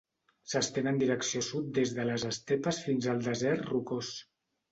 S'estén 0.51 0.87
en 0.91 0.95
direcció 1.01 1.41
sud 1.49 1.67
des 1.75 1.91
de 1.99 2.07
les 2.11 2.25
estepes 2.29 2.79
fins 2.87 3.09
al 3.13 3.23
desert 3.27 3.67
rocós. 3.75 4.13